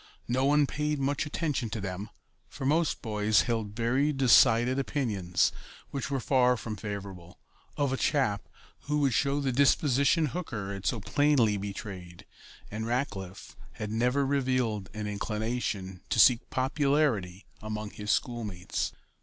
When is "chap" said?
7.97-8.49